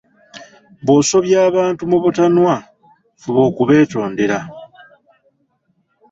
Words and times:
"Bw'osobya 0.83 1.37
abantu 1.49 1.83
mu 1.91 1.97
butanwa, 2.03 2.55
fuba 3.21 3.41
okubeetondere." 3.49 4.37